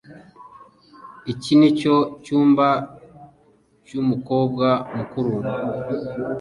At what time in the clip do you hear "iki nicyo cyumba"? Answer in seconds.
1.31-2.67